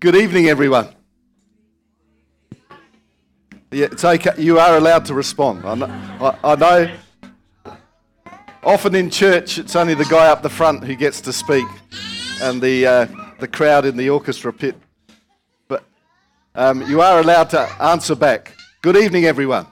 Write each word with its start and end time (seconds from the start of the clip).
Good 0.00 0.14
evening, 0.14 0.46
everyone. 0.46 0.94
Yeah, 3.72 3.88
okay. 3.92 4.30
You 4.38 4.60
are 4.60 4.76
allowed 4.76 5.04
to 5.06 5.14
respond. 5.14 5.64
I 5.64 5.74
know, 5.74 5.86
I, 6.20 6.52
I 6.52 6.54
know. 6.54 6.96
Often 8.62 8.94
in 8.94 9.10
church, 9.10 9.58
it's 9.58 9.74
only 9.74 9.94
the 9.94 10.04
guy 10.04 10.28
up 10.28 10.40
the 10.40 10.48
front 10.48 10.84
who 10.84 10.94
gets 10.94 11.20
to 11.22 11.32
speak, 11.32 11.66
and 12.40 12.62
the 12.62 12.86
uh, 12.86 13.06
the 13.40 13.48
crowd 13.48 13.86
in 13.86 13.96
the 13.96 14.08
orchestra 14.08 14.52
pit. 14.52 14.76
But 15.66 15.82
um, 16.54 16.82
you 16.82 17.00
are 17.00 17.18
allowed 17.18 17.50
to 17.50 17.68
answer 17.82 18.14
back. 18.14 18.54
Good 18.82 18.96
evening, 18.96 19.24
everyone. 19.24 19.66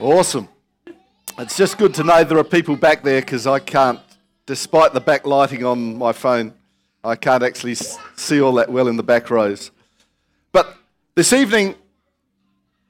Awesome. 0.00 0.48
It's 1.38 1.56
just 1.56 1.78
good 1.78 1.94
to 1.94 2.02
know 2.02 2.24
there 2.24 2.38
are 2.38 2.42
people 2.42 2.74
back 2.74 3.04
there 3.04 3.20
because 3.20 3.46
I 3.46 3.60
can't, 3.60 4.00
despite 4.44 4.92
the 4.92 5.00
backlighting 5.00 5.64
on 5.64 5.96
my 5.96 6.10
phone, 6.10 6.54
I 7.04 7.16
can't 7.16 7.42
actually 7.42 7.74
see 7.74 8.40
all 8.40 8.52
that 8.54 8.70
well 8.70 8.88
in 8.88 8.96
the 8.96 9.02
back 9.02 9.30
rows. 9.30 9.70
But 10.52 10.76
this 11.14 11.32
evening, 11.32 11.74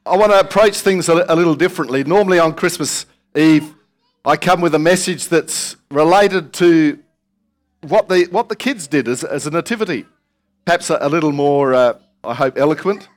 I 0.06 0.16
want 0.16 0.32
to 0.32 0.40
approach 0.40 0.78
things 0.78 1.08
a, 1.08 1.14
little 1.14 1.54
differently. 1.54 2.04
Normally 2.04 2.38
on 2.38 2.54
Christmas 2.54 3.04
Eve, 3.36 3.74
I 4.24 4.36
come 4.36 4.60
with 4.60 4.74
a 4.74 4.78
message 4.78 5.28
that's 5.28 5.76
related 5.90 6.52
to 6.54 6.98
what 7.82 8.08
the, 8.08 8.26
what 8.30 8.48
the 8.48 8.56
kids 8.56 8.86
did 8.86 9.06
as, 9.06 9.22
as 9.22 9.46
a 9.46 9.50
nativity. 9.50 10.06
Perhaps 10.64 10.90
a, 10.90 10.98
a 11.00 11.08
little 11.08 11.32
more, 11.32 11.74
uh, 11.74 11.98
I 12.24 12.34
hope, 12.34 12.56
eloquent. 12.56 13.08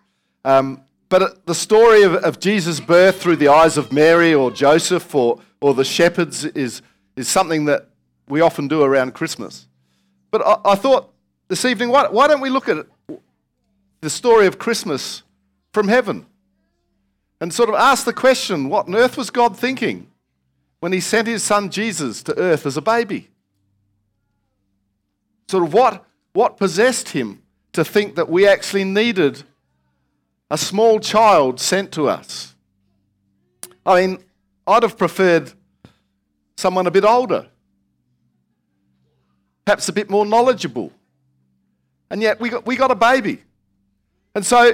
Um, 0.44 0.84
but 1.08 1.46
the 1.46 1.56
story 1.56 2.04
of, 2.04 2.16
of 2.16 2.40
Jesus' 2.40 2.80
birth 2.80 3.22
through 3.22 3.38
the 3.38 3.48
eyes 3.48 3.78
of 3.78 3.92
Mary 3.92 4.34
or 4.34 4.52
Joseph 4.52 5.14
or, 5.16 5.40
or 5.62 5.74
the 5.74 5.84
shepherds 5.86 6.46
is, 6.46 6.82
is 7.16 7.28
something 7.28 7.66
that 7.66 7.88
we 8.28 8.42
often 8.42 8.68
do 8.68 8.82
around 8.84 9.14
Christmas. 9.14 9.68
But 10.32 10.42
I, 10.48 10.72
I 10.72 10.76
thought 10.76 11.14
this 11.50 11.66
evening, 11.66 11.90
why, 11.90 12.08
why 12.08 12.28
don't 12.28 12.42
we 12.42 12.50
look 12.50 12.70
at 12.70 12.88
the 14.00 14.10
story 14.10 14.48
of 14.48 14.58
Christmas 14.58 15.24
from 15.74 15.90
heaven 15.90 16.26
and 17.42 17.54
sort 17.54 17.70
of 17.70 17.76
ask 17.76 18.06
the 18.06 18.14
question 18.14 18.70
what 18.70 18.88
on 18.88 18.96
earth 18.96 19.18
was 19.18 19.30
God 19.30 19.58
thinking 19.58 20.08
when 20.80 20.94
he 20.94 21.00
sent 21.00 21.28
his 21.28 21.44
son 21.44 21.70
Jesus 21.70 22.24
to 22.24 22.38
earth 22.38 22.66
as 22.66 22.78
a 22.78 22.82
baby? 22.82 23.28
Sort 25.50 25.64
of 25.64 25.74
what, 25.74 26.06
what 26.34 26.58
possessed 26.58 27.10
him 27.10 27.42
to 27.74 27.84
think 27.84 28.16
that 28.16 28.30
we 28.30 28.48
actually 28.48 28.86
needed 28.86 29.44
a 30.50 30.58
small 30.58 31.00
child 31.00 31.60
sent 31.60 31.92
to 31.92 32.08
us? 32.08 32.56
I 33.86 34.02
mean, 34.02 34.24
I'd 34.66 34.84
have 34.84 34.98
preferred 34.98 35.52
someone 36.56 36.88
a 36.88 36.92
bit 36.92 37.04
older 37.04 37.51
perhaps 39.66 39.90
a 39.90 39.94
bit 39.94 40.10
more 40.10 40.26
knowledgeable. 40.26 40.92
And 42.10 42.22
yet 42.22 42.40
we 42.40 42.50
got, 42.50 42.66
we 42.66 42.76
got 42.76 42.92
a 42.92 42.96
baby. 42.96 43.42
And 44.36 44.46
so 44.46 44.74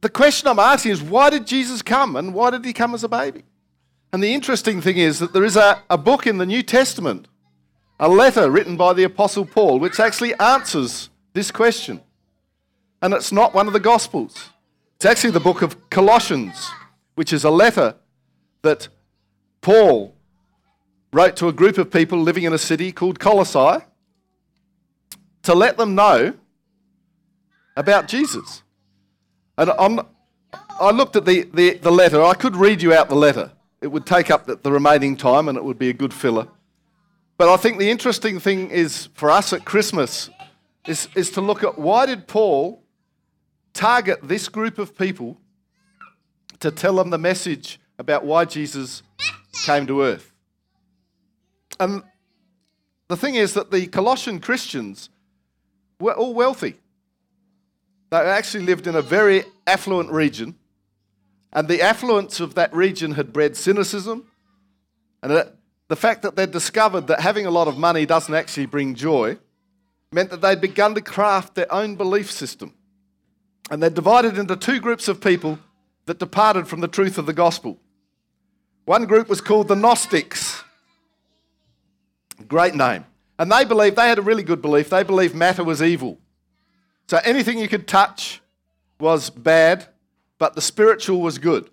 the 0.00 0.08
question 0.08 0.48
I'm 0.48 0.58
asking 0.58 0.92
is 0.92 1.02
why 1.02 1.30
did 1.30 1.46
Jesus 1.46 1.82
come 1.82 2.16
and 2.16 2.34
why 2.34 2.50
did 2.50 2.64
he 2.64 2.72
come 2.72 2.94
as 2.94 3.04
a 3.04 3.08
baby? 3.08 3.44
And 4.12 4.22
the 4.22 4.34
interesting 4.34 4.80
thing 4.82 4.98
is 4.98 5.18
that 5.20 5.32
there 5.32 5.44
is 5.44 5.56
a, 5.56 5.82
a 5.88 5.96
book 5.96 6.26
in 6.26 6.38
the 6.38 6.44
New 6.44 6.62
Testament, 6.62 7.28
a 7.98 8.08
letter 8.08 8.50
written 8.50 8.76
by 8.76 8.92
the 8.92 9.04
Apostle 9.04 9.46
Paul, 9.46 9.78
which 9.78 9.98
actually 9.98 10.34
answers 10.34 11.08
this 11.32 11.50
question. 11.50 12.00
And 13.00 13.14
it's 13.14 13.32
not 13.32 13.54
one 13.54 13.66
of 13.66 13.72
the 13.72 13.80
Gospels. 13.80 14.50
It's 14.96 15.06
actually 15.06 15.30
the 15.30 15.40
book 15.40 15.62
of 15.62 15.88
Colossians, 15.88 16.70
which 17.14 17.32
is 17.32 17.44
a 17.44 17.50
letter 17.50 17.94
that 18.60 18.88
Paul 19.62 20.14
wrote 21.12 21.36
to 21.36 21.48
a 21.48 21.52
group 21.52 21.78
of 21.78 21.90
people 21.90 22.18
living 22.18 22.44
in 22.44 22.52
a 22.52 22.58
city 22.58 22.92
called 22.92 23.18
Colossae 23.18 23.84
to 25.42 25.54
let 25.54 25.76
them 25.76 25.94
know 25.94 26.34
about 27.76 28.08
Jesus. 28.08 28.62
And 29.58 29.70
I'm, 29.70 30.00
i 30.80 30.90
looked 30.90 31.16
at 31.16 31.24
the, 31.24 31.42
the, 31.52 31.74
the, 31.74 31.90
letter. 31.90 32.22
I 32.22 32.34
could 32.34 32.56
read 32.56 32.82
you 32.82 32.92
out 32.92 33.08
the 33.08 33.14
letter. 33.14 33.52
It 33.80 33.88
would 33.88 34.06
take 34.06 34.30
up 34.30 34.46
the, 34.46 34.56
the 34.56 34.72
remaining 34.72 35.16
time 35.16 35.48
and 35.48 35.58
it 35.58 35.64
would 35.64 35.78
be 35.78 35.88
a 35.88 35.92
good 35.92 36.14
filler. 36.14 36.48
But 37.36 37.52
I 37.52 37.56
think 37.56 37.78
the 37.78 37.90
interesting 37.90 38.38
thing 38.38 38.70
is 38.70 39.08
for 39.14 39.30
us 39.30 39.52
at 39.52 39.64
Christmas 39.64 40.30
is, 40.86 41.08
is 41.14 41.30
to 41.32 41.40
look 41.40 41.64
at 41.64 41.78
why 41.78 42.06
did 42.06 42.26
Paul 42.26 42.82
target 43.72 44.20
this 44.22 44.48
group 44.48 44.78
of 44.78 44.96
people 44.96 45.38
to 46.60 46.70
tell 46.70 46.96
them 46.96 47.10
the 47.10 47.18
message 47.18 47.80
about 47.98 48.24
why 48.24 48.44
Jesus 48.44 49.02
came 49.64 49.86
to 49.86 50.02
earth. 50.02 50.32
And 51.80 52.02
the 53.08 53.16
thing 53.16 53.34
is 53.34 53.54
that 53.54 53.70
the 53.70 53.86
Colossian 53.86 54.40
Christians 54.40 55.10
were 56.02 56.14
all 56.14 56.34
wealthy. 56.34 56.76
They 58.10 58.18
actually 58.18 58.64
lived 58.64 58.86
in 58.86 58.94
a 58.94 59.02
very 59.02 59.44
affluent 59.66 60.10
region, 60.10 60.56
and 61.52 61.68
the 61.68 61.80
affluence 61.80 62.40
of 62.40 62.54
that 62.56 62.74
region 62.74 63.12
had 63.12 63.32
bred 63.32 63.56
cynicism. 63.56 64.26
And 65.22 65.48
the 65.88 65.96
fact 65.96 66.22
that 66.22 66.36
they'd 66.36 66.50
discovered 66.50 67.06
that 67.06 67.20
having 67.20 67.46
a 67.46 67.50
lot 67.50 67.68
of 67.68 67.78
money 67.78 68.04
doesn't 68.06 68.34
actually 68.34 68.66
bring 68.66 68.94
joy 68.94 69.38
meant 70.10 70.30
that 70.30 70.42
they'd 70.42 70.60
begun 70.60 70.94
to 70.94 71.00
craft 71.00 71.54
their 71.54 71.72
own 71.72 71.96
belief 71.96 72.30
system. 72.30 72.74
And 73.70 73.82
they'd 73.82 73.94
divided 73.94 74.36
into 74.36 74.56
two 74.56 74.80
groups 74.80 75.08
of 75.08 75.20
people 75.20 75.58
that 76.06 76.18
departed 76.18 76.68
from 76.68 76.80
the 76.80 76.88
truth 76.88 77.16
of 77.16 77.26
the 77.26 77.32
gospel. 77.32 77.78
One 78.84 79.06
group 79.06 79.28
was 79.28 79.40
called 79.40 79.68
the 79.68 79.76
Gnostics. 79.76 80.64
Great 82.48 82.74
name. 82.74 83.04
And 83.38 83.50
they 83.50 83.64
believed, 83.64 83.96
they 83.96 84.08
had 84.08 84.18
a 84.18 84.22
really 84.22 84.42
good 84.42 84.62
belief, 84.62 84.90
they 84.90 85.02
believed 85.02 85.34
matter 85.34 85.64
was 85.64 85.82
evil. 85.82 86.18
So 87.08 87.18
anything 87.24 87.58
you 87.58 87.68
could 87.68 87.88
touch 87.88 88.40
was 89.00 89.30
bad, 89.30 89.86
but 90.38 90.54
the 90.54 90.60
spiritual 90.60 91.20
was 91.20 91.38
good. 91.38 91.70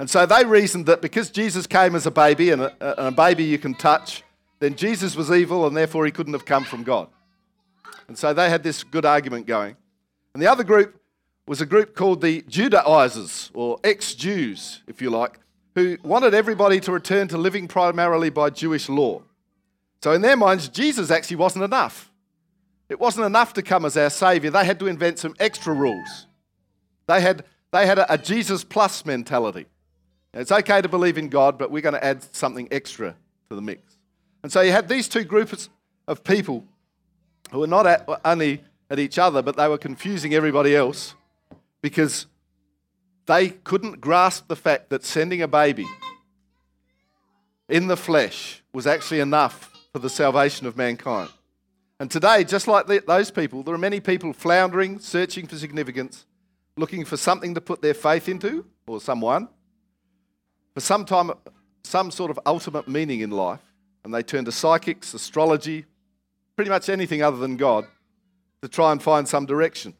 And 0.00 0.10
so 0.10 0.26
they 0.26 0.44
reasoned 0.44 0.86
that 0.86 1.00
because 1.00 1.30
Jesus 1.30 1.66
came 1.66 1.94
as 1.94 2.06
a 2.06 2.10
baby 2.10 2.50
and 2.50 2.62
a, 2.62 2.98
and 2.98 3.08
a 3.08 3.12
baby 3.12 3.44
you 3.44 3.58
can 3.58 3.74
touch, 3.74 4.22
then 4.58 4.74
Jesus 4.74 5.14
was 5.14 5.30
evil 5.30 5.66
and 5.66 5.76
therefore 5.76 6.04
he 6.04 6.10
couldn't 6.10 6.32
have 6.32 6.44
come 6.44 6.64
from 6.64 6.82
God. 6.82 7.08
And 8.08 8.18
so 8.18 8.34
they 8.34 8.50
had 8.50 8.62
this 8.62 8.82
good 8.82 9.04
argument 9.04 9.46
going. 9.46 9.76
And 10.34 10.42
the 10.42 10.50
other 10.50 10.64
group 10.64 11.00
was 11.46 11.60
a 11.60 11.66
group 11.66 11.94
called 11.94 12.20
the 12.20 12.42
Judaizers, 12.48 13.50
or 13.54 13.78
ex 13.84 14.14
Jews, 14.14 14.82
if 14.86 15.00
you 15.02 15.10
like, 15.10 15.38
who 15.74 15.98
wanted 16.02 16.34
everybody 16.34 16.80
to 16.80 16.92
return 16.92 17.28
to 17.28 17.38
living 17.38 17.68
primarily 17.68 18.30
by 18.30 18.50
Jewish 18.50 18.88
law. 18.88 19.22
So, 20.04 20.12
in 20.12 20.20
their 20.20 20.36
minds, 20.36 20.68
Jesus 20.68 21.10
actually 21.10 21.36
wasn't 21.36 21.64
enough. 21.64 22.12
It 22.90 23.00
wasn't 23.00 23.24
enough 23.24 23.54
to 23.54 23.62
come 23.62 23.86
as 23.86 23.96
our 23.96 24.10
Savior. 24.10 24.50
They 24.50 24.66
had 24.66 24.78
to 24.80 24.86
invent 24.86 25.18
some 25.18 25.34
extra 25.40 25.72
rules. 25.72 26.26
They 27.06 27.22
had, 27.22 27.42
they 27.72 27.86
had 27.86 27.98
a, 27.98 28.12
a 28.12 28.18
Jesus 28.18 28.64
plus 28.64 29.06
mentality. 29.06 29.64
It's 30.34 30.52
okay 30.52 30.82
to 30.82 30.90
believe 30.90 31.16
in 31.16 31.30
God, 31.30 31.56
but 31.56 31.70
we're 31.70 31.80
going 31.80 31.94
to 31.94 32.04
add 32.04 32.22
something 32.34 32.68
extra 32.70 33.16
to 33.48 33.54
the 33.54 33.62
mix. 33.62 33.96
And 34.42 34.52
so 34.52 34.60
you 34.60 34.72
had 34.72 34.88
these 34.88 35.08
two 35.08 35.24
groups 35.24 35.70
of 36.06 36.22
people 36.22 36.66
who 37.50 37.60
were 37.60 37.66
not 37.66 37.86
at, 37.86 38.06
only 38.26 38.62
at 38.90 38.98
each 38.98 39.18
other, 39.18 39.40
but 39.40 39.56
they 39.56 39.68
were 39.68 39.78
confusing 39.78 40.34
everybody 40.34 40.76
else 40.76 41.14
because 41.80 42.26
they 43.24 43.48
couldn't 43.48 44.02
grasp 44.02 44.48
the 44.48 44.56
fact 44.56 44.90
that 44.90 45.02
sending 45.02 45.40
a 45.40 45.48
baby 45.48 45.86
in 47.70 47.86
the 47.86 47.96
flesh 47.96 48.62
was 48.74 48.86
actually 48.86 49.20
enough 49.20 49.70
for 49.94 50.00
the 50.00 50.10
salvation 50.10 50.66
of 50.66 50.76
mankind. 50.76 51.30
And 52.00 52.10
today, 52.10 52.42
just 52.42 52.66
like 52.66 52.88
those 53.06 53.30
people, 53.30 53.62
there 53.62 53.76
are 53.76 53.78
many 53.78 54.00
people 54.00 54.32
floundering, 54.32 54.98
searching 54.98 55.46
for 55.46 55.54
significance, 55.54 56.26
looking 56.76 57.04
for 57.04 57.16
something 57.16 57.54
to 57.54 57.60
put 57.60 57.80
their 57.80 57.94
faith 57.94 58.28
into, 58.28 58.66
or 58.88 59.00
someone, 59.00 59.46
for 60.74 60.80
some 60.80 61.04
time, 61.04 61.30
some 61.84 62.10
sort 62.10 62.32
of 62.32 62.40
ultimate 62.44 62.88
meaning 62.88 63.20
in 63.20 63.30
life. 63.30 63.60
And 64.02 64.12
they 64.12 64.24
turn 64.24 64.44
to 64.46 64.52
psychics, 64.52 65.14
astrology, 65.14 65.84
pretty 66.56 66.72
much 66.72 66.88
anything 66.88 67.22
other 67.22 67.36
than 67.36 67.56
God 67.56 67.86
to 68.62 68.68
try 68.68 68.90
and 68.90 69.00
find 69.00 69.28
some 69.28 69.46
direction. 69.46 69.94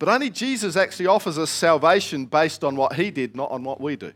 But 0.00 0.08
only 0.08 0.30
Jesus 0.30 0.74
actually 0.74 1.06
offers 1.06 1.38
us 1.38 1.48
salvation 1.48 2.26
based 2.26 2.64
on 2.64 2.74
what 2.74 2.94
he 2.94 3.12
did, 3.12 3.36
not 3.36 3.52
on 3.52 3.62
what 3.62 3.80
we 3.80 3.94
do. 3.94 4.12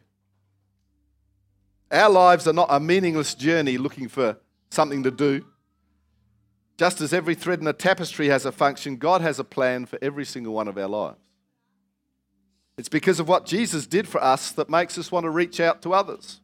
Our 1.90 2.10
lives 2.10 2.48
are 2.48 2.52
not 2.52 2.68
a 2.70 2.80
meaningless 2.80 3.34
journey 3.34 3.78
looking 3.78 4.08
for 4.08 4.38
something 4.70 5.02
to 5.04 5.10
do. 5.10 5.44
Just 6.76 7.00
as 7.00 7.14
every 7.14 7.34
thread 7.34 7.60
in 7.60 7.66
a 7.66 7.72
tapestry 7.72 8.28
has 8.28 8.44
a 8.44 8.52
function, 8.52 8.96
God 8.96 9.20
has 9.22 9.38
a 9.38 9.44
plan 9.44 9.86
for 9.86 9.98
every 10.02 10.24
single 10.24 10.52
one 10.52 10.68
of 10.68 10.76
our 10.76 10.88
lives. 10.88 11.18
It's 12.76 12.88
because 12.90 13.18
of 13.18 13.28
what 13.28 13.46
Jesus 13.46 13.86
did 13.86 14.06
for 14.06 14.22
us 14.22 14.52
that 14.52 14.68
makes 14.68 14.98
us 14.98 15.10
want 15.10 15.24
to 15.24 15.30
reach 15.30 15.60
out 15.60 15.80
to 15.82 15.94
others. 15.94 16.40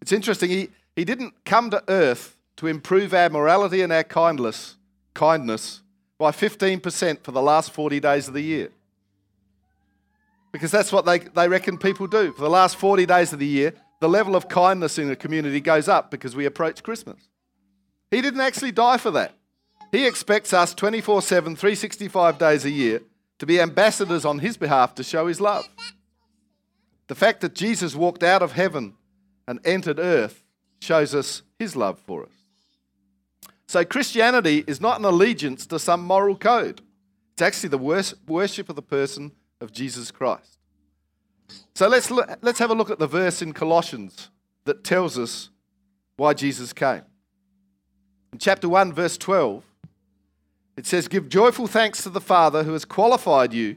It's 0.00 0.10
interesting, 0.10 0.50
he, 0.50 0.70
he 0.96 1.04
didn't 1.04 1.44
come 1.44 1.70
to 1.70 1.82
earth 1.88 2.36
to 2.56 2.66
improve 2.66 3.14
our 3.14 3.30
morality 3.30 3.82
and 3.82 3.92
our 3.92 4.02
kindness, 4.02 4.76
kindness 5.14 5.82
by 6.18 6.32
15% 6.32 7.22
for 7.22 7.30
the 7.30 7.42
last 7.42 7.70
40 7.70 8.00
days 8.00 8.26
of 8.26 8.34
the 8.34 8.40
year. 8.40 8.70
Because 10.50 10.72
that's 10.72 10.90
what 10.90 11.04
they, 11.04 11.18
they 11.18 11.46
reckon 11.46 11.78
people 11.78 12.08
do. 12.08 12.32
For 12.32 12.42
the 12.42 12.50
last 12.50 12.76
40 12.76 13.06
days 13.06 13.32
of 13.32 13.38
the 13.38 13.46
year, 13.46 13.74
the 14.00 14.08
level 14.08 14.36
of 14.36 14.48
kindness 14.48 14.98
in 14.98 15.10
a 15.10 15.16
community 15.16 15.60
goes 15.60 15.88
up 15.88 16.10
because 16.10 16.36
we 16.36 16.46
approach 16.46 16.82
Christmas. 16.82 17.28
He 18.10 18.20
didn't 18.20 18.40
actually 18.40 18.72
die 18.72 18.96
for 18.96 19.10
that. 19.12 19.34
He 19.90 20.06
expects 20.06 20.52
us 20.52 20.74
24 20.74 21.22
7, 21.22 21.56
365 21.56 22.38
days 22.38 22.64
a 22.64 22.70
year 22.70 23.02
to 23.38 23.46
be 23.46 23.60
ambassadors 23.60 24.24
on 24.24 24.38
His 24.40 24.56
behalf 24.56 24.94
to 24.96 25.04
show 25.04 25.26
His 25.26 25.40
love. 25.40 25.68
The 27.06 27.14
fact 27.14 27.40
that 27.40 27.54
Jesus 27.54 27.96
walked 27.96 28.22
out 28.22 28.42
of 28.42 28.52
heaven 28.52 28.94
and 29.46 29.60
entered 29.64 29.98
earth 29.98 30.44
shows 30.80 31.14
us 31.14 31.42
His 31.58 31.74
love 31.74 31.98
for 31.98 32.24
us. 32.24 32.32
So, 33.66 33.84
Christianity 33.84 34.64
is 34.66 34.80
not 34.80 34.98
an 34.98 35.04
allegiance 35.04 35.66
to 35.66 35.78
some 35.78 36.04
moral 36.04 36.36
code, 36.36 36.82
it's 37.32 37.42
actually 37.42 37.70
the 37.70 38.14
worship 38.26 38.68
of 38.68 38.76
the 38.76 38.82
person 38.82 39.32
of 39.60 39.72
Jesus 39.72 40.10
Christ. 40.10 40.57
So, 41.74 41.88
let's, 41.88 42.10
look, 42.10 42.28
let's 42.42 42.58
have 42.58 42.70
a 42.70 42.74
look 42.74 42.90
at 42.90 42.98
the 42.98 43.06
verse 43.06 43.40
in 43.42 43.52
Colossians 43.52 44.30
that 44.64 44.84
tells 44.84 45.18
us 45.18 45.50
why 46.16 46.34
Jesus 46.34 46.72
came. 46.72 47.02
In 48.32 48.38
chapter 48.38 48.68
1, 48.68 48.92
verse 48.92 49.16
12, 49.16 49.64
it 50.76 50.86
says, 50.86 51.08
Give 51.08 51.28
joyful 51.28 51.66
thanks 51.66 52.02
to 52.02 52.10
the 52.10 52.20
Father 52.20 52.64
who 52.64 52.72
has 52.72 52.84
qualified 52.84 53.52
you 53.52 53.76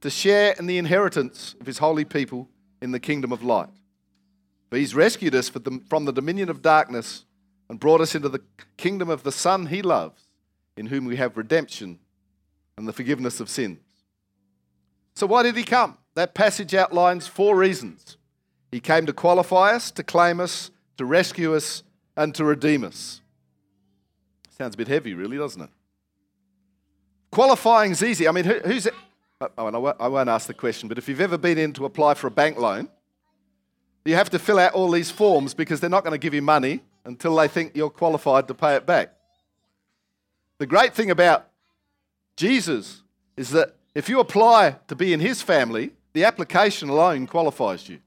to 0.00 0.10
share 0.10 0.54
in 0.58 0.66
the 0.66 0.78
inheritance 0.78 1.54
of 1.60 1.66
his 1.66 1.78
holy 1.78 2.04
people 2.04 2.48
in 2.80 2.90
the 2.90 3.00
kingdom 3.00 3.32
of 3.32 3.42
light. 3.42 3.68
For 4.68 4.76
he's 4.76 4.94
rescued 4.94 5.34
us 5.34 5.48
from 5.48 6.04
the 6.04 6.12
dominion 6.12 6.48
of 6.48 6.62
darkness 6.62 7.24
and 7.68 7.78
brought 7.78 8.00
us 8.00 8.14
into 8.14 8.28
the 8.28 8.42
kingdom 8.76 9.08
of 9.08 9.22
the 9.22 9.32
Son 9.32 9.66
he 9.66 9.80
loves, 9.80 10.24
in 10.76 10.86
whom 10.86 11.04
we 11.04 11.16
have 11.16 11.36
redemption 11.36 11.98
and 12.76 12.88
the 12.88 12.92
forgiveness 12.92 13.38
of 13.38 13.48
sins. 13.48 13.78
So, 15.14 15.26
why 15.26 15.42
did 15.42 15.56
he 15.56 15.62
come? 15.62 15.96
That 16.14 16.34
passage 16.34 16.74
outlines 16.74 17.26
four 17.26 17.56
reasons. 17.56 18.16
He 18.70 18.80
came 18.80 19.06
to 19.06 19.12
qualify 19.12 19.72
us, 19.72 19.90
to 19.92 20.02
claim 20.02 20.40
us, 20.40 20.70
to 20.96 21.04
rescue 21.04 21.54
us, 21.54 21.82
and 22.16 22.34
to 22.34 22.44
redeem 22.44 22.84
us. 22.84 23.20
Sounds 24.50 24.74
a 24.74 24.78
bit 24.78 24.88
heavy, 24.88 25.14
really, 25.14 25.36
doesn't 25.36 25.62
it? 25.62 25.70
Qualifying 27.30 27.92
is 27.92 28.02
easy. 28.02 28.28
I 28.28 28.32
mean, 28.32 28.44
who, 28.44 28.58
who's. 28.60 28.86
Oh, 29.40 29.48
oh 29.58 29.94
I 29.98 30.08
won't 30.08 30.28
ask 30.28 30.46
the 30.46 30.54
question, 30.54 30.88
but 30.88 30.98
if 30.98 31.08
you've 31.08 31.20
ever 31.20 31.38
been 31.38 31.58
in 31.58 31.72
to 31.74 31.86
apply 31.86 32.14
for 32.14 32.26
a 32.26 32.30
bank 32.30 32.58
loan, 32.58 32.88
you 34.04 34.14
have 34.14 34.30
to 34.30 34.38
fill 34.38 34.58
out 34.58 34.74
all 34.74 34.90
these 34.90 35.10
forms 35.10 35.54
because 35.54 35.80
they're 35.80 35.90
not 35.90 36.04
going 36.04 36.12
to 36.12 36.18
give 36.18 36.34
you 36.34 36.42
money 36.42 36.82
until 37.04 37.36
they 37.36 37.48
think 37.48 37.74
you're 37.74 37.90
qualified 37.90 38.48
to 38.48 38.54
pay 38.54 38.76
it 38.76 38.86
back. 38.86 39.14
The 40.58 40.66
great 40.66 40.94
thing 40.94 41.10
about 41.10 41.48
Jesus 42.36 43.02
is 43.36 43.50
that 43.50 43.76
if 43.94 44.08
you 44.08 44.20
apply 44.20 44.76
to 44.88 44.94
be 44.94 45.12
in 45.12 45.20
his 45.20 45.42
family, 45.42 45.92
the 46.12 46.24
application 46.24 46.88
alone 46.88 47.26
qualifies 47.26 47.88
you. 47.88 48.00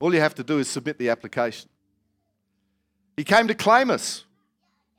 All 0.00 0.14
you 0.14 0.20
have 0.20 0.34
to 0.36 0.44
do 0.44 0.58
is 0.58 0.68
submit 0.68 0.98
the 0.98 1.08
application. 1.08 1.68
He 3.16 3.24
came 3.24 3.48
to 3.48 3.54
claim 3.54 3.90
us. 3.90 4.24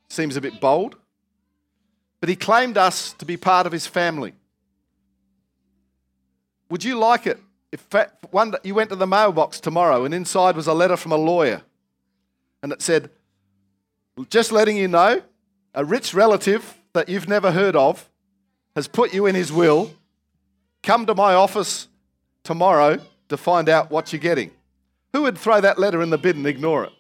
Seems 0.10 0.36
a 0.36 0.42
bit 0.42 0.60
bold, 0.60 0.96
but 2.20 2.30
he 2.30 2.36
claimed 2.36 2.78
us 2.78 3.14
to 3.14 3.26
be 3.26 3.38
part 3.38 3.68
of 3.68 3.72
his 3.72 3.86
family. 3.86 4.34
Would 6.70 6.84
you 6.84 6.98
like 6.98 7.28
it 7.28 7.40
if 7.72 7.86
one, 8.32 8.56
you 8.64 8.74
went 8.74 8.90
to 8.90 8.96
the 8.96 9.08
mailbox 9.08 9.60
tomorrow 9.60 10.06
and 10.06 10.14
inside 10.14 10.56
was 10.56 10.68
a 10.68 10.74
letter 10.74 10.98
from 10.98 11.12
a 11.12 11.18
lawyer 11.18 11.62
and 12.64 12.72
it 12.72 12.82
said, 12.82 13.10
Just 14.30 14.52
letting 14.52 14.78
you 14.78 14.88
know, 14.88 15.22
a 15.74 15.86
rich 15.86 16.14
relative 16.14 16.78
that 16.94 17.10
you've 17.10 17.30
never 17.30 17.52
heard 17.52 17.76
of 17.76 18.10
has 18.76 18.88
put 18.88 19.14
you 19.14 19.26
in 19.26 19.36
his 19.36 19.52
will. 19.52 19.92
Come 20.84 21.06
to 21.06 21.16
my 21.16 21.34
office 21.34 21.88
tomorrow 22.44 23.00
to 23.30 23.38
find 23.38 23.70
out 23.70 23.92
what 23.92 24.12
you're 24.12 24.20
getting. 24.20 24.52
Who 25.14 25.24
would 25.24 25.38
throw 25.38 25.62
that 25.62 25.80
letter 25.80 26.02
in 26.02 26.10
the 26.10 26.18
bin 26.18 26.38
and 26.38 26.48
ignore 26.48 26.86
it? 26.86 26.92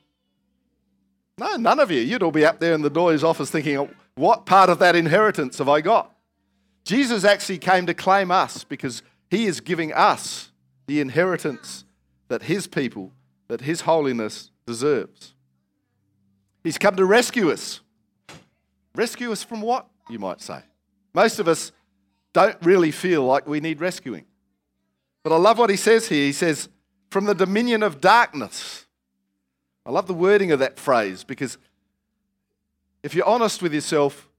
No, 1.37 1.55
none 1.55 1.79
of 1.79 1.89
you. 1.89 2.01
You'd 2.01 2.23
all 2.23 2.31
be 2.31 2.45
up 2.45 2.59
there 2.59 2.73
in 2.73 2.81
the 2.81 2.89
door's 2.89 3.23
office 3.23 3.49
thinking, 3.49 3.77
oh, 3.77 3.89
what 4.15 4.45
part 4.45 4.69
of 4.69 4.79
that 4.79 4.95
inheritance 4.95 5.59
have 5.59 5.69
I 5.69 5.81
got? 5.81 6.13
Jesus 6.83 7.23
actually 7.23 7.59
came 7.59 7.85
to 7.85 7.93
claim 7.93 8.31
us 8.31 8.63
because 8.63 9.01
he 9.29 9.45
is 9.45 9.61
giving 9.61 9.93
us 9.93 10.51
the 10.87 10.99
inheritance 10.99 11.85
that 12.27 12.43
his 12.43 12.67
people, 12.67 13.13
that 13.47 13.61
his 13.61 13.81
holiness 13.81 14.51
deserves. 14.65 15.33
He's 16.63 16.77
come 16.77 16.95
to 16.95 17.05
rescue 17.05 17.51
us. 17.51 17.79
Rescue 18.95 19.31
us 19.31 19.43
from 19.43 19.61
what, 19.61 19.87
you 20.09 20.19
might 20.19 20.41
say? 20.41 20.61
Most 21.13 21.39
of 21.39 21.47
us 21.47 21.71
don't 22.33 22.57
really 22.61 22.91
feel 22.91 23.25
like 23.25 23.47
we 23.47 23.59
need 23.59 23.79
rescuing. 23.81 24.25
But 25.23 25.33
I 25.33 25.37
love 25.37 25.57
what 25.57 25.69
he 25.69 25.75
says 25.75 26.07
here. 26.07 26.25
He 26.25 26.31
says, 26.31 26.69
from 27.09 27.25
the 27.25 27.35
dominion 27.35 27.83
of 27.83 27.99
darkness. 27.99 28.85
I 29.85 29.91
love 29.91 30.07
the 30.07 30.13
wording 30.13 30.51
of 30.51 30.59
that 30.59 30.77
phrase 30.77 31.23
because 31.23 31.57
if 33.01 33.15
you're 33.15 33.25
honest 33.25 33.61
with 33.61 33.73
yourself, 33.73 34.29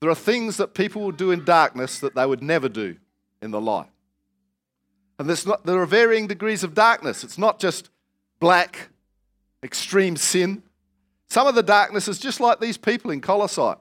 there 0.00 0.10
are 0.10 0.14
things 0.14 0.56
that 0.58 0.74
people 0.74 1.02
will 1.02 1.12
do 1.12 1.30
in 1.30 1.44
darkness 1.44 1.98
that 2.00 2.14
they 2.14 2.26
would 2.26 2.42
never 2.42 2.68
do 2.68 2.96
in 3.40 3.50
the 3.50 3.60
light. 3.60 3.88
And 5.18 5.28
not, 5.46 5.66
there 5.66 5.80
are 5.80 5.86
varying 5.86 6.26
degrees 6.26 6.62
of 6.62 6.74
darkness. 6.74 7.24
It's 7.24 7.38
not 7.38 7.58
just 7.58 7.90
black, 8.38 8.90
extreme 9.62 10.16
sin. 10.16 10.62
Some 11.28 11.46
of 11.46 11.54
the 11.54 11.62
darkness 11.62 12.06
is 12.06 12.18
just 12.18 12.40
like 12.40 12.60
these 12.60 12.76
people 12.76 13.10
in 13.10 13.20
Colossae, 13.20 13.74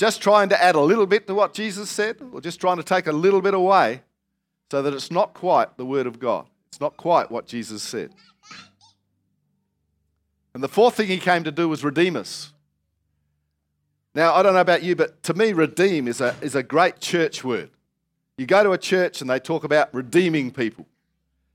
just 0.00 0.22
trying 0.22 0.48
to 0.48 0.64
add 0.64 0.76
a 0.76 0.80
little 0.80 1.04
bit 1.04 1.26
to 1.26 1.34
what 1.34 1.52
Jesus 1.52 1.90
said, 1.90 2.16
or 2.32 2.40
just 2.40 2.58
trying 2.58 2.78
to 2.78 2.82
take 2.82 3.06
a 3.06 3.12
little 3.12 3.42
bit 3.42 3.52
away 3.52 4.00
so 4.70 4.80
that 4.80 4.94
it's 4.94 5.10
not 5.10 5.34
quite 5.34 5.76
the 5.76 5.84
Word 5.84 6.06
of 6.06 6.18
God. 6.18 6.46
It's 6.68 6.80
not 6.80 6.96
quite 6.96 7.30
what 7.30 7.46
Jesus 7.46 7.82
said. 7.82 8.14
And 10.54 10.62
the 10.62 10.68
fourth 10.68 10.94
thing 10.94 11.08
he 11.08 11.18
came 11.18 11.44
to 11.44 11.52
do 11.52 11.68
was 11.68 11.84
redeem 11.84 12.16
us. 12.16 12.54
Now, 14.14 14.32
I 14.32 14.42
don't 14.42 14.54
know 14.54 14.60
about 14.60 14.82
you, 14.82 14.96
but 14.96 15.22
to 15.24 15.34
me, 15.34 15.52
redeem 15.52 16.08
is 16.08 16.22
a, 16.22 16.34
is 16.40 16.54
a 16.54 16.62
great 16.62 17.00
church 17.00 17.44
word. 17.44 17.68
You 18.38 18.46
go 18.46 18.64
to 18.64 18.72
a 18.72 18.78
church 18.78 19.20
and 19.20 19.28
they 19.28 19.38
talk 19.38 19.64
about 19.64 19.92
redeeming 19.92 20.50
people. 20.50 20.86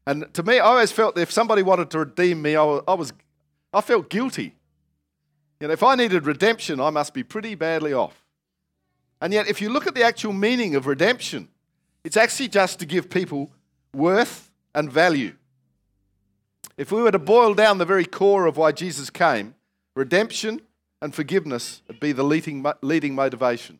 And 0.06 0.32
to 0.36 0.44
me, 0.44 0.60
I 0.60 0.68
always 0.68 0.92
felt 0.92 1.16
that 1.16 1.22
if 1.22 1.32
somebody 1.32 1.64
wanted 1.64 1.90
to 1.90 2.00
redeem 2.00 2.44
me, 2.44 2.56
I 2.56 2.64
was, 2.64 2.84
I, 2.88 2.94
was, 2.94 3.12
I 3.74 3.82
felt 3.82 4.12
guilty. 4.12 4.54
You 5.60 5.68
know, 5.68 5.74
if 5.74 5.82
I 5.82 5.96
needed 5.96 6.28
redemption, 6.28 6.80
I 6.80 6.92
must 6.92 7.16
be 7.16 7.24
pretty 7.24 7.56
badly 7.56 7.92
off. 7.92 8.22
And 9.22 9.34
yet, 9.34 9.48
if 9.48 9.62
you 9.62 9.70
look 9.70 9.88
at 9.88 9.96
the 9.96 10.04
actual 10.04 10.34
meaning 10.34 10.76
of 10.76 10.88
redemption, 10.88 11.48
it's 12.04 12.18
actually 12.18 12.50
just 12.50 12.80
to 12.80 12.86
give 12.86 13.10
people 13.10 13.52
worth 13.94 14.52
and 14.74 14.92
value. 14.92 15.36
If 16.78 16.92
we 16.92 17.02
were 17.02 17.12
to 17.12 17.20
boil 17.20 17.54
down 17.54 17.78
the 17.78 17.86
very 17.86 18.06
core 18.06 18.46
of 18.46 18.58
why 18.58 18.72
Jesus 18.74 19.10
came, 19.10 19.56
redemption 19.96 20.62
and 21.02 21.16
forgiveness 21.16 21.82
would 21.88 22.00
be 22.00 22.12
the 22.12 22.24
leading, 22.24 22.66
leading 22.82 23.16
motivation. 23.16 23.80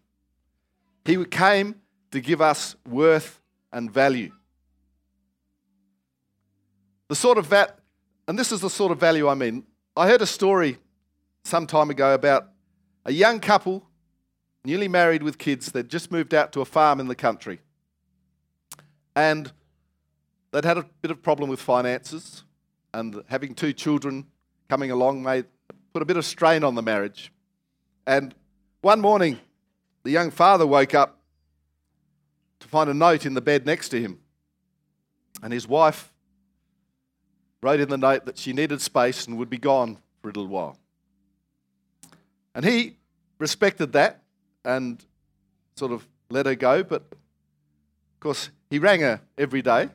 He 1.04 1.24
came 1.26 1.76
to 2.12 2.22
give 2.22 2.42
us 2.42 2.76
worth 2.90 3.42
and 3.72 3.92
value. 3.92 4.32
The 7.10 7.16
sort 7.16 7.38
of 7.38 7.50
that, 7.50 7.80
and 8.28 8.40
this 8.40 8.52
is 8.52 8.62
the 8.62 8.70
sort 8.70 8.92
of 8.92 9.00
value 9.00 9.28
I 9.28 9.36
mean. 9.36 9.66
I 9.96 10.08
heard 10.08 10.22
a 10.22 10.28
story 10.28 10.78
some 11.44 11.68
time 11.68 11.90
ago 11.90 12.14
about 12.14 12.50
a 13.06 13.12
young 13.12 13.40
couple, 13.40 13.86
newly 14.66 14.88
married 14.88 15.24
with 15.24 15.38
kids. 15.38 15.72
They'd 15.72 15.90
just 15.90 16.12
moved 16.12 16.34
out 16.34 16.52
to 16.54 16.62
a 16.62 16.66
farm 16.66 17.00
in 17.00 17.08
the 17.08 17.16
country. 17.16 17.60
And 19.16 19.52
they'd 20.52 20.66
had 20.66 20.78
a 20.78 20.86
bit 21.02 21.12
of 21.12 21.22
problem 21.22 21.50
with 21.50 21.60
finances, 21.60 22.44
and 22.94 23.24
having 23.28 23.54
two 23.54 23.74
children 23.74 24.26
coming 24.70 24.92
along 24.92 25.22
made 25.24 25.46
put 25.94 26.02
a 26.02 26.06
bit 26.06 26.18
of 26.18 26.26
strain 26.26 26.64
on 26.64 26.76
the 26.76 26.82
marriage. 26.82 27.32
And 28.06 28.36
one 28.82 29.00
morning, 29.00 29.40
the 30.04 30.12
young 30.12 30.32
father 30.32 30.68
woke 30.68 30.94
up 30.94 31.20
to 32.60 32.68
find 32.68 32.90
a 32.90 32.94
note 32.94 33.26
in 33.26 33.34
the 33.34 33.42
bed 33.42 33.66
next 33.66 33.90
to 33.90 34.02
him. 34.02 34.20
And 35.42 35.54
his 35.54 35.68
wife 35.68 36.12
wrote 37.62 37.80
in 37.80 37.90
the 37.90 37.98
note 37.98 38.26
that 38.26 38.38
she 38.38 38.54
needed 38.54 38.82
space 38.82 39.26
and 39.26 39.38
would 39.38 39.50
be 39.50 39.58
gone 39.58 39.98
for 40.22 40.30
a 40.30 40.32
little 40.32 40.48
while. 40.48 40.78
And 42.54 42.66
he 42.66 42.98
respected 43.40 43.94
that 43.94 44.22
and 44.66 45.06
sort 45.76 45.92
of 45.92 46.08
let 46.30 46.46
her 46.46 46.56
go. 46.56 46.84
But 46.84 47.04
of 47.12 48.20
course, 48.20 48.50
he 48.70 48.80
rang 48.80 49.02
her 49.02 49.22
every 49.38 49.62
day 49.62 49.90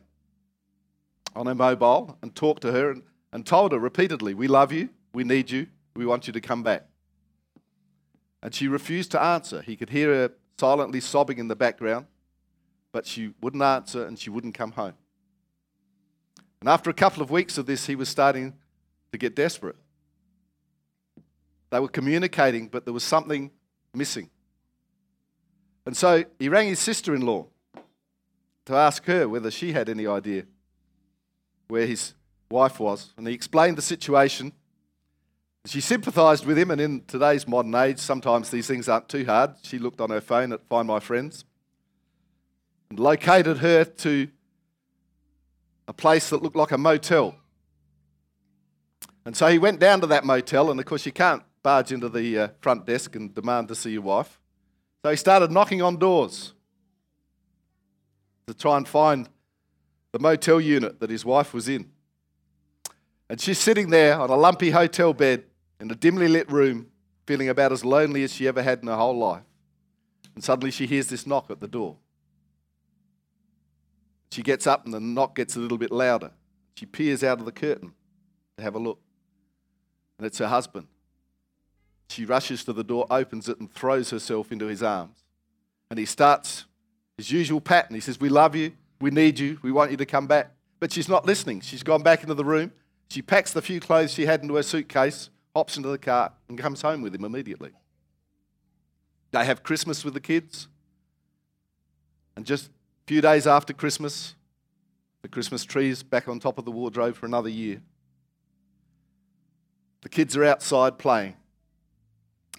on 1.35 1.47
her 1.47 1.55
mobile 1.55 2.17
and 2.23 2.35
talked 2.35 2.63
to 2.63 2.73
her 2.73 2.91
and, 2.91 3.03
and 3.33 3.45
told 3.45 3.73
her 3.73 3.79
repeatedly, 3.79 4.33
We 4.35 4.49
love 4.49 4.73
you, 4.73 4.91
we 5.13 5.25
need 5.25 5.51
you, 5.51 5.67
we 5.95 6.07
want 6.07 6.27
you 6.27 6.33
to 6.33 6.41
come 6.41 6.63
back. 6.63 6.87
And 8.43 8.55
she 8.55 8.69
refused 8.69 9.11
to 9.11 9.21
answer. 9.21 9.61
He 9.61 9.77
could 9.77 9.91
hear 9.91 10.15
her 10.15 10.33
silently 10.59 11.01
sobbing 11.01 11.39
in 11.39 11.49
the 11.49 11.57
background, 11.57 12.07
but 12.93 13.07
she 13.07 13.35
wouldn't 13.41 13.63
answer 13.63 14.07
and 14.07 14.19
she 14.19 14.31
wouldn't 14.31 14.55
come 14.55 14.73
home. 14.73 14.95
And 16.61 16.69
after 16.69 16.91
a 16.91 16.95
couple 16.95 17.23
of 17.23 17.31
weeks 17.31 17.59
of 17.59 17.67
this, 17.67 17.87
he 17.87 17.97
was 17.97 18.09
starting 18.09 18.55
to 19.13 19.19
get 19.19 19.35
desperate. 19.35 19.77
They 21.71 21.81
were 21.81 21.89
communicating, 21.89 22.69
but 22.69 22.85
there 22.85 22.93
was 22.93 23.05
something 23.05 23.51
missing. 23.95 24.29
And 25.87 25.97
so 25.97 26.25
he 26.39 26.49
rang 26.49 26.69
his 26.69 26.79
sister 26.79 27.15
in 27.15 27.23
law 27.23 27.47
to 28.67 28.75
ask 28.75 29.05
her 29.07 29.29
whether 29.29 29.51
she 29.51 29.73
had 29.73 29.89
any 29.89 30.07
idea 30.07 30.45
where 31.69 31.87
his 31.87 32.15
wife 32.51 32.79
was. 32.81 33.13
And 33.17 33.27
he 33.27 33.35
explained 33.35 33.79
the 33.79 33.83
situation. 33.83 34.53
She 35.67 35.81
sympathised 35.81 36.47
with 36.47 36.59
him, 36.59 36.71
and 36.71 36.81
in 36.81 37.05
today's 37.07 37.47
modern 37.47 37.75
age, 37.75 37.99
sometimes 37.99 38.51
these 38.51 38.67
things 38.67 38.89
aren't 38.89 39.09
too 39.09 39.25
hard. 39.25 39.55
She 39.63 39.79
looked 39.79 40.01
on 40.01 40.11
her 40.11 40.21
phone 40.21 40.53
at 40.53 40.67
Find 40.69 40.89
My 40.89 41.01
Friends 41.01 41.45
and 42.89 42.99
located 42.99 43.59
her 43.59 43.85
to 43.85 44.29
a 45.87 45.93
place 45.93 46.31
that 46.31 46.43
looked 46.43 46.57
like 46.57 46.73
a 46.73 46.79
motel. 46.79 47.37
And 49.25 49.37
so 49.37 49.49
he 49.49 49.59
went 49.59 49.81
down 49.81 50.01
to 50.01 50.07
that 50.09 50.25
motel, 50.25 50.71
and 50.71 50.81
of 50.81 50.87
course, 50.87 51.05
you 51.05 51.13
can't 51.13 51.43
barge 51.63 51.93
into 51.93 52.09
the 52.09 52.39
uh, 52.39 52.49
front 52.61 52.87
desk 52.87 53.15
and 53.15 53.35
demand 53.35 53.69
to 53.69 53.75
see 53.75 53.91
your 53.91 54.03
wife. 54.03 54.40
So 55.03 55.11
he 55.11 55.17
started 55.17 55.51
knocking 55.51 55.83
on 55.83 55.97
doors 55.97 56.53
to 58.47 58.55
try 58.55 58.77
and 58.77 58.87
find 58.87 59.29
the 60.13 60.19
motel 60.19 60.61
unit 60.61 61.01
that 61.01 61.11
his 61.11 61.25
wife 61.25 61.55
was 61.55 61.69
in. 61.69 61.91
And 63.29 63.41
she's 63.41 63.59
sitting 63.59 63.91
there 63.91 64.19
on 64.19 64.29
a 64.29 64.37
lumpy 64.37 64.71
hotel 64.71 65.13
bed 65.15 65.45
in 65.79 65.91
a 65.91 65.95
dimly 65.95 66.29
lit 66.29 66.51
room, 66.51 66.89
feeling 67.27 67.49
about 67.49 67.73
as 67.73 67.85
lonely 67.85 68.25
as 68.25 68.35
she 68.35 68.49
ever 68.49 68.63
had 68.63 68.81
in 68.81 68.89
her 68.89 68.97
whole 68.97 69.17
life. 69.17 69.45
And 70.35 70.45
suddenly 70.45 70.71
she 70.71 70.87
hears 70.87 71.09
this 71.09 71.27
knock 71.27 71.51
at 71.51 71.61
the 71.61 71.69
door. 71.69 71.97
She 74.33 74.43
gets 74.43 74.67
up 74.67 74.85
and 74.85 74.93
the 74.93 75.01
knock 75.01 75.37
gets 75.37 75.57
a 75.57 75.61
little 75.61 75.79
bit 75.79 75.91
louder. 75.91 76.33
She 76.75 76.87
peers 76.87 77.25
out 77.25 77.39
of 77.39 77.47
the 77.47 77.53
curtain 77.53 77.93
to 78.57 78.63
have 78.63 78.75
a 78.75 78.79
look. 78.79 79.01
And 80.19 80.27
it's 80.27 80.39
her 80.39 80.49
husband. 80.49 80.87
She 82.11 82.25
rushes 82.25 82.65
to 82.65 82.73
the 82.73 82.83
door, 82.83 83.07
opens 83.09 83.49
it, 83.49 83.61
and 83.61 83.73
throws 83.73 84.11
herself 84.11 84.51
into 84.51 84.67
his 84.67 84.83
arms. 84.83 85.23
And 85.91 85.99
he 85.99 86.05
starts 86.05 86.65
his 87.17 87.31
usual 87.31 87.61
pattern. 87.61 87.95
He 87.95 88.01
says, 88.01 88.19
We 88.19 88.29
love 88.29 88.57
you. 88.57 88.73
We 89.01 89.13
need 89.13 89.39
you. 89.39 89.61
We 89.63 89.71
want 89.71 89.93
you 89.93 89.97
to 89.97 90.07
come 90.07 90.27
back. 90.27 90.51
But 90.81 90.93
she's 90.93 91.09
not 91.09 91.25
listening. 91.25 91.61
She's 91.61 91.85
gone 91.85 92.03
back 92.03 92.23
into 92.23 92.35
the 92.35 92.45
room. 92.45 92.73
She 93.11 93.23
packs 93.23 93.53
the 93.53 93.63
few 93.63 93.79
clothes 93.79 94.13
she 94.13 94.27
had 94.27 94.43
into 94.43 94.57
her 94.57 94.63
suitcase, 94.65 95.31
hops 95.55 95.77
into 95.77 95.89
the 95.89 95.99
car, 95.99 96.33
and 96.49 96.59
comes 96.59 96.83
home 96.83 97.01
with 97.01 97.15
him 97.15 97.25
immediately. 97.25 97.71
They 99.31 99.45
have 99.45 99.63
Christmas 99.63 100.05
with 100.05 100.15
the 100.15 100.21
kids. 100.21 100.67
And 102.35 102.45
just 102.45 102.67
a 102.67 102.71
few 103.07 103.21
days 103.21 103.47
after 103.47 103.73
Christmas, 103.73 104.35
the 105.23 105.29
Christmas 105.29 105.63
tree 105.65 105.91
is 105.91 106.03
back 106.03 106.27
on 106.27 106.41
top 106.41 106.59
of 106.59 106.65
the 106.65 106.73
wardrobe 106.73 107.15
for 107.15 107.27
another 107.27 107.49
year. 107.49 107.83
The 110.03 110.09
kids 110.09 110.37
are 110.37 110.45
outside 110.45 110.99
playing. 110.99 111.37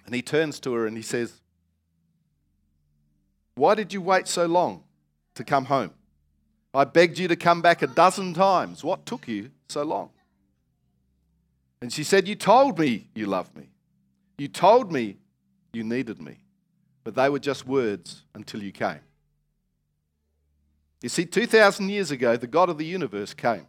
And 0.05 0.15
he 0.15 0.21
turns 0.21 0.59
to 0.61 0.73
her 0.73 0.85
and 0.87 0.97
he 0.97 1.03
says, 1.03 1.41
Why 3.55 3.75
did 3.75 3.93
you 3.93 4.01
wait 4.01 4.27
so 4.27 4.45
long 4.45 4.83
to 5.35 5.43
come 5.43 5.65
home? 5.65 5.91
I 6.73 6.85
begged 6.85 7.19
you 7.19 7.27
to 7.27 7.35
come 7.35 7.61
back 7.61 7.81
a 7.81 7.87
dozen 7.87 8.33
times. 8.33 8.83
What 8.83 9.05
took 9.05 9.27
you 9.27 9.51
so 9.67 9.83
long? 9.83 10.09
And 11.81 11.91
she 11.91 12.03
said, 12.03 12.27
You 12.27 12.35
told 12.35 12.79
me 12.79 13.07
you 13.13 13.25
loved 13.25 13.55
me. 13.57 13.69
You 14.37 14.47
told 14.47 14.91
me 14.91 15.17
you 15.73 15.83
needed 15.83 16.21
me. 16.21 16.37
But 17.03 17.15
they 17.15 17.29
were 17.29 17.39
just 17.39 17.67
words 17.67 18.23
until 18.33 18.61
you 18.61 18.71
came. 18.71 18.99
You 21.01 21.09
see, 21.09 21.25
2,000 21.25 21.89
years 21.89 22.11
ago, 22.11 22.37
the 22.37 22.47
God 22.47 22.69
of 22.69 22.77
the 22.77 22.85
universe 22.85 23.33
came. 23.33 23.65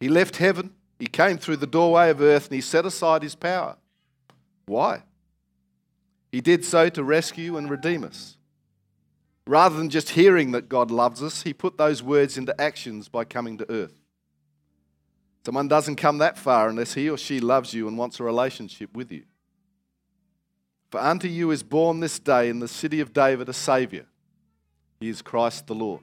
He 0.00 0.08
left 0.08 0.36
heaven, 0.36 0.74
he 0.98 1.06
came 1.06 1.38
through 1.38 1.56
the 1.56 1.66
doorway 1.66 2.10
of 2.10 2.20
earth, 2.20 2.46
and 2.46 2.54
he 2.54 2.60
set 2.60 2.84
aside 2.84 3.22
his 3.22 3.34
power. 3.34 3.76
Why? 4.66 5.02
He 6.32 6.40
did 6.40 6.64
so 6.64 6.88
to 6.88 7.04
rescue 7.04 7.56
and 7.56 7.70
redeem 7.70 8.04
us. 8.04 8.36
Rather 9.46 9.76
than 9.76 9.90
just 9.90 10.10
hearing 10.10 10.52
that 10.52 10.68
God 10.68 10.90
loves 10.90 11.22
us, 11.22 11.42
he 11.42 11.52
put 11.52 11.76
those 11.76 12.02
words 12.02 12.38
into 12.38 12.58
actions 12.60 13.08
by 13.08 13.24
coming 13.24 13.58
to 13.58 13.70
earth. 13.70 14.00
Someone 15.44 15.68
doesn't 15.68 15.96
come 15.96 16.18
that 16.18 16.38
far 16.38 16.68
unless 16.68 16.94
he 16.94 17.10
or 17.10 17.18
she 17.18 17.38
loves 17.38 17.74
you 17.74 17.86
and 17.86 17.98
wants 17.98 18.18
a 18.18 18.24
relationship 18.24 18.96
with 18.96 19.12
you. 19.12 19.24
For 20.90 21.00
unto 21.00 21.28
you 21.28 21.50
is 21.50 21.62
born 21.62 22.00
this 22.00 22.18
day 22.18 22.48
in 22.48 22.60
the 22.60 22.68
city 22.68 23.00
of 23.00 23.12
David 23.12 23.48
a 23.48 23.52
Saviour. 23.52 24.06
He 25.00 25.08
is 25.10 25.20
Christ 25.20 25.66
the 25.66 25.74
Lord. 25.74 26.00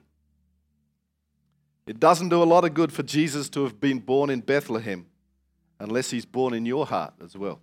It 1.88 2.00
doesn't 2.00 2.30
do 2.30 2.44
a 2.44 2.46
lot 2.46 2.64
of 2.64 2.74
good 2.76 2.94
for 2.94 3.02
Jesus 3.02 3.50
to 3.50 3.64
have 3.64 3.80
been 3.80 4.00
born 4.00 4.30
in 4.30 4.42
Bethlehem 4.42 5.08
unless 5.80 6.12
he's 6.12 6.26
born 6.26 6.54
in 6.54 6.66
your 6.66 6.86
heart 6.86 7.16
as 7.24 7.36
well. 7.36 7.60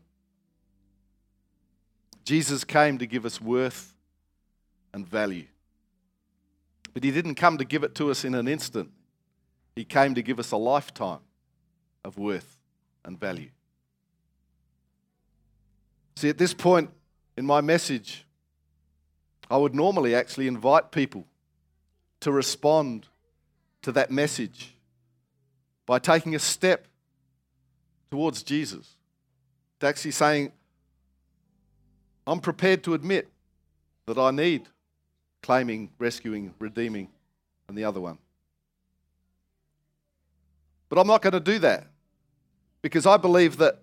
Jesus 2.29 2.63
came 2.63 2.99
to 2.99 3.07
give 3.07 3.25
us 3.25 3.41
worth 3.41 3.95
and 4.93 5.09
value. 5.09 5.47
But 6.93 7.03
he 7.03 7.11
didn't 7.11 7.37
come 7.37 7.57
to 7.57 7.65
give 7.65 7.85
it 7.85 7.95
to 7.95 8.11
us 8.11 8.23
in 8.23 8.35
an 8.35 8.47
instant, 8.47 8.91
he 9.75 9.83
came 9.83 10.15
to 10.15 10.21
give 10.21 10.39
us 10.39 10.53
a 10.53 10.59
lifetime 10.59 11.21
of 12.05 12.19
worth 12.19 12.59
and 13.03 13.19
value. 13.19 13.49
See, 16.17 16.29
at 16.29 16.37
this 16.37 16.53
point 16.53 16.91
in 17.39 17.47
my 17.47 17.63
message, 17.63 18.27
I 19.51 19.57
would 19.57 19.75
normally 19.75 20.15
actually 20.15 20.49
invite 20.49 20.91
people 20.91 21.25
to 22.21 22.31
respond 22.31 23.07
to 23.81 23.93
that 23.93 24.11
message 24.11 24.75
by 25.87 25.99
taking 25.99 26.35
a 26.35 26.39
step 26.39 26.89
towards 28.11 28.43
Jesus. 28.43 28.97
To 29.81 29.87
actually 29.87 30.11
saying, 30.11 30.53
I'm 32.29 32.41
prepared 32.41 32.85
to 32.85 32.93
admit 32.93 33.27
that 34.05 34.19
I 34.19 34.31
need 34.31 34.69
claiming, 35.43 35.89
rescuing, 35.99 36.53
redeeming, 36.59 37.09
and 37.69 37.79
the 37.79 37.85
other 37.85 38.01
one. 38.01 38.19
But 40.91 40.99
I'm 40.99 41.07
not 41.07 41.23
going 41.23 41.33
to 41.33 41.41
do 41.41 41.59
that 41.61 41.87
because 42.83 43.07
I 43.07 43.17
believe 43.17 43.57
that 43.57 43.81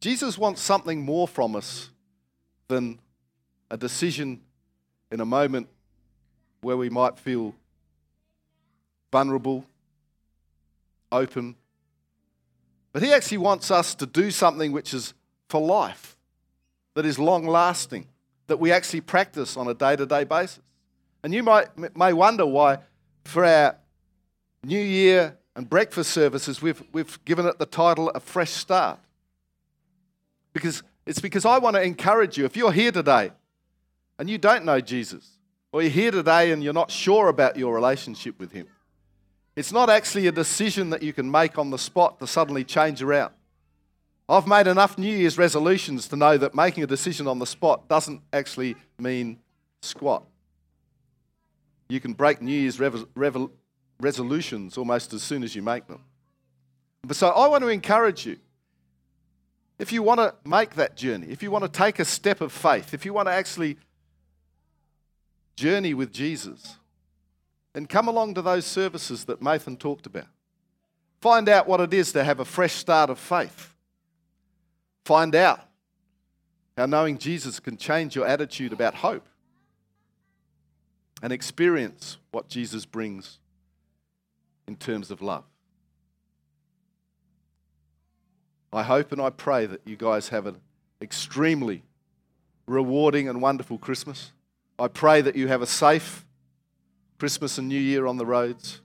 Jesus 0.00 0.38
wants 0.38 0.62
something 0.62 1.04
more 1.04 1.28
from 1.28 1.56
us 1.56 1.90
than 2.68 2.98
a 3.70 3.76
decision 3.76 4.40
in 5.12 5.20
a 5.20 5.26
moment 5.26 5.68
where 6.62 6.78
we 6.78 6.88
might 6.88 7.18
feel 7.18 7.54
vulnerable, 9.12 9.66
open. 11.12 11.54
But 12.92 13.02
He 13.02 13.12
actually 13.12 13.38
wants 13.38 13.70
us 13.70 13.94
to 13.96 14.06
do 14.06 14.30
something 14.30 14.72
which 14.72 14.94
is 14.94 15.12
for 15.50 15.60
life, 15.60 16.15
that 16.96 17.04
is 17.04 17.18
long 17.18 17.46
lasting, 17.46 18.06
that 18.46 18.58
we 18.58 18.72
actually 18.72 19.02
practice 19.02 19.58
on 19.58 19.68
a 19.68 19.74
day 19.74 19.94
to 19.96 20.06
day 20.06 20.24
basis. 20.24 20.60
And 21.22 21.34
you 21.34 21.42
might, 21.42 21.68
may 21.94 22.14
wonder 22.14 22.46
why, 22.46 22.78
for 23.24 23.44
our 23.44 23.76
New 24.64 24.80
Year 24.80 25.36
and 25.54 25.68
breakfast 25.68 26.10
services, 26.10 26.62
we've, 26.62 26.82
we've 26.92 27.22
given 27.26 27.44
it 27.44 27.58
the 27.58 27.66
title 27.66 28.08
A 28.14 28.20
Fresh 28.20 28.52
Start. 28.52 28.98
Because 30.54 30.82
it's 31.04 31.20
because 31.20 31.44
I 31.44 31.58
want 31.58 31.76
to 31.76 31.82
encourage 31.82 32.38
you. 32.38 32.46
If 32.46 32.56
you're 32.56 32.72
here 32.72 32.92
today 32.92 33.30
and 34.18 34.30
you 34.30 34.38
don't 34.38 34.64
know 34.64 34.80
Jesus, 34.80 35.36
or 35.72 35.82
you're 35.82 35.90
here 35.90 36.10
today 36.10 36.50
and 36.50 36.64
you're 36.64 36.72
not 36.72 36.90
sure 36.90 37.28
about 37.28 37.58
your 37.58 37.74
relationship 37.74 38.38
with 38.38 38.52
Him, 38.52 38.68
it's 39.54 39.70
not 39.70 39.90
actually 39.90 40.28
a 40.28 40.32
decision 40.32 40.88
that 40.90 41.02
you 41.02 41.12
can 41.12 41.30
make 41.30 41.58
on 41.58 41.68
the 41.68 41.78
spot 41.78 42.18
to 42.20 42.26
suddenly 42.26 42.64
change 42.64 43.02
around. 43.02 43.34
I've 44.28 44.46
made 44.46 44.66
enough 44.66 44.98
New 44.98 45.14
Year's 45.14 45.38
resolutions 45.38 46.08
to 46.08 46.16
know 46.16 46.36
that 46.36 46.54
making 46.54 46.82
a 46.82 46.86
decision 46.86 47.28
on 47.28 47.38
the 47.38 47.46
spot 47.46 47.88
doesn't 47.88 48.22
actually 48.32 48.74
mean 48.98 49.38
squat. 49.82 50.24
You 51.88 52.00
can 52.00 52.12
break 52.12 52.42
New 52.42 52.58
Year's 52.58 52.80
resolutions 54.00 54.76
almost 54.76 55.12
as 55.12 55.22
soon 55.22 55.44
as 55.44 55.54
you 55.54 55.62
make 55.62 55.86
them. 55.86 56.02
But 57.02 57.16
so 57.16 57.28
I 57.28 57.46
want 57.46 57.62
to 57.62 57.68
encourage 57.68 58.26
you. 58.26 58.38
If 59.78 59.92
you 59.92 60.02
want 60.02 60.18
to 60.18 60.34
make 60.44 60.74
that 60.74 60.96
journey, 60.96 61.28
if 61.30 61.42
you 61.42 61.52
want 61.52 61.62
to 61.62 61.70
take 61.70 62.00
a 62.00 62.04
step 62.04 62.40
of 62.40 62.50
faith, 62.50 62.94
if 62.94 63.04
you 63.04 63.12
want 63.12 63.28
to 63.28 63.32
actually 63.32 63.76
journey 65.54 65.94
with 65.94 66.12
Jesus, 66.12 66.78
then 67.74 67.86
come 67.86 68.08
along 68.08 68.34
to 68.34 68.42
those 68.42 68.66
services 68.66 69.26
that 69.26 69.40
Nathan 69.40 69.76
talked 69.76 70.06
about. 70.06 70.26
Find 71.20 71.48
out 71.48 71.68
what 71.68 71.80
it 71.80 71.94
is 71.94 72.10
to 72.12 72.24
have 72.24 72.40
a 72.40 72.44
fresh 72.44 72.72
start 72.72 73.10
of 73.10 73.18
faith. 73.18 73.74
Find 75.06 75.36
out 75.36 75.60
how 76.76 76.86
knowing 76.86 77.16
Jesus 77.16 77.60
can 77.60 77.76
change 77.76 78.16
your 78.16 78.26
attitude 78.26 78.72
about 78.72 78.92
hope 78.92 79.24
and 81.22 81.32
experience 81.32 82.18
what 82.32 82.48
Jesus 82.48 82.84
brings 82.84 83.38
in 84.66 84.74
terms 84.74 85.12
of 85.12 85.22
love. 85.22 85.44
I 88.72 88.82
hope 88.82 89.12
and 89.12 89.22
I 89.22 89.30
pray 89.30 89.64
that 89.66 89.80
you 89.84 89.94
guys 89.94 90.30
have 90.30 90.44
an 90.44 90.56
extremely 91.00 91.84
rewarding 92.66 93.28
and 93.28 93.40
wonderful 93.40 93.78
Christmas. 93.78 94.32
I 94.76 94.88
pray 94.88 95.20
that 95.20 95.36
you 95.36 95.46
have 95.46 95.62
a 95.62 95.68
safe 95.68 96.26
Christmas 97.20 97.58
and 97.58 97.68
New 97.68 97.80
Year 97.80 98.06
on 98.08 98.16
the 98.16 98.26
roads. 98.26 98.80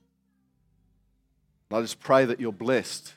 And 1.72 1.80
I 1.80 1.82
just 1.82 2.00
pray 2.00 2.26
that 2.26 2.40
you're 2.40 2.52
blessed 2.52 3.16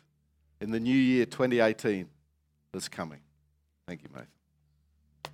in 0.58 0.70
the 0.70 0.80
new 0.80 0.96
year 0.96 1.26
2018 1.26 2.08
that's 2.74 2.88
coming. 2.88 3.20
Thank 3.86 4.02
you, 4.02 4.08
mate. 4.14 5.28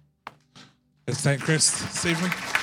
Let's 1.09 1.23
thank 1.23 1.40
Chris 1.40 1.80
this 1.80 2.06
evening. 2.06 2.60